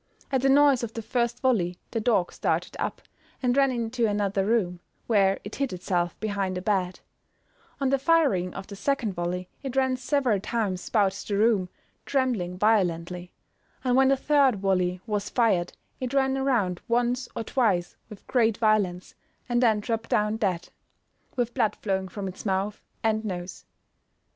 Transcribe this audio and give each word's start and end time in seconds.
At 0.31 0.41
the 0.41 0.49
noise 0.49 0.81
of 0.81 0.95
the 0.95 1.03
first 1.03 1.41
volley 1.41 1.77
the 1.91 1.99
dog 1.99 2.33
started 2.33 2.75
up, 2.79 3.03
and 3.43 3.55
ran 3.55 3.69
into 3.69 4.07
another 4.07 4.43
room, 4.47 4.79
where 5.05 5.39
it 5.43 5.57
hid 5.57 5.71
itself 5.73 6.19
behind 6.19 6.57
a 6.57 6.61
bed; 6.63 7.01
on 7.79 7.91
the 7.91 7.99
firing 7.99 8.51
of 8.55 8.65
the 8.65 8.75
second 8.75 9.13
volley, 9.13 9.47
it 9.61 9.75
ran 9.75 9.95
several 9.97 10.39
times 10.39 10.89
bout 10.89 11.11
the 11.27 11.37
room, 11.37 11.69
trembling 12.03 12.57
violently; 12.57 13.31
and 13.83 13.95
when 13.95 14.07
the 14.07 14.17
third 14.17 14.55
volley 14.55 14.99
was 15.05 15.29
fired 15.29 15.73
it 15.99 16.15
ran 16.15 16.35
around 16.35 16.81
once 16.87 17.29
or 17.35 17.43
twice 17.43 17.95
with 18.09 18.25
great 18.25 18.57
violence, 18.57 19.13
and 19.47 19.61
then 19.61 19.79
dropped 19.81 20.09
down 20.09 20.35
dead, 20.35 20.69
with 21.35 21.53
blood 21.53 21.75
flowing 21.75 22.07
from 22.07 22.27
its 22.27 22.43
mouth 22.43 22.81
and 23.03 23.23
nose. 23.23 23.65